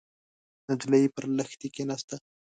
نجلۍ 0.69 1.03
پر 1.15 1.25
لښتي 1.37 1.67
کېناسته. 1.75 2.15